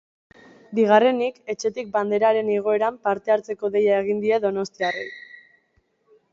[0.79, 5.09] Bigarrenik, etxetik banderaren igoeran parte-hartzeko deia egin die donostiarrei.